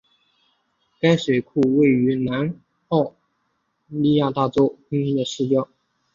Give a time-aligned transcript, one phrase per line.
[0.99, 3.13] 该水库位于南澳大
[3.89, 5.69] 利亚州阿德莱德市郊。